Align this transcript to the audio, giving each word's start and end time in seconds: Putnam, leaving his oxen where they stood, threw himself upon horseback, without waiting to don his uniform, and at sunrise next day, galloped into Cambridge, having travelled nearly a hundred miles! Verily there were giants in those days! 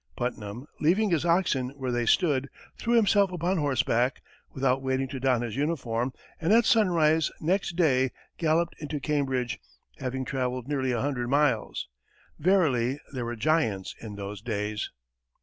Putnam, 0.15 0.65
leaving 0.79 1.11
his 1.11 1.25
oxen 1.25 1.69
where 1.77 1.91
they 1.91 2.07
stood, 2.07 2.49
threw 2.75 2.95
himself 2.95 3.31
upon 3.31 3.59
horseback, 3.59 4.23
without 4.51 4.81
waiting 4.81 5.07
to 5.09 5.19
don 5.19 5.43
his 5.43 5.55
uniform, 5.55 6.11
and 6.39 6.51
at 6.51 6.65
sunrise 6.65 7.29
next 7.39 7.75
day, 7.75 8.11
galloped 8.39 8.73
into 8.79 8.99
Cambridge, 8.99 9.59
having 9.99 10.25
travelled 10.25 10.67
nearly 10.67 10.91
a 10.91 11.01
hundred 11.01 11.27
miles! 11.29 11.87
Verily 12.39 12.99
there 13.13 13.25
were 13.25 13.35
giants 13.35 13.93
in 14.01 14.15
those 14.15 14.41
days! 14.41 14.89